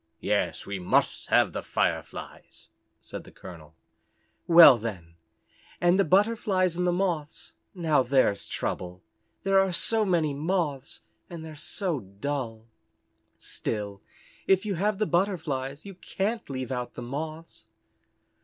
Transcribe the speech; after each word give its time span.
"Yes, 0.21 0.65
we 0.65 0.79
must 0.79 1.27
have 1.27 1.53
the 1.53 1.61
Fireflies," 1.61 2.69
said 2.99 3.23
the 3.23 3.29
colonel. 3.31 3.75
"Well, 4.47 4.79
then 4.79 5.13
and 5.79 5.99
the 5.99 6.03
Butterflies 6.03 6.75
and 6.75 6.87
the 6.87 6.91
Moths, 6.91 7.53
now 7.75 8.01
there's 8.01 8.47
the 8.47 8.51
trouble. 8.51 9.03
There 9.43 9.59
are 9.59 9.71
so 9.71 10.03
many 10.03 10.33
Moths, 10.33 11.01
and 11.29 11.45
they're 11.45 11.55
so 11.55 11.99
dull. 11.99 12.65
Still 13.37 14.01
if 14.47 14.65
you 14.65 14.73
have 14.73 14.97
the 14.97 15.05
Butterflies 15.05 15.85
you 15.85 15.93
can't 15.93 16.49
leave 16.49 16.71
out 16.71 16.95
the 16.95 17.03
Moths." 17.03 17.65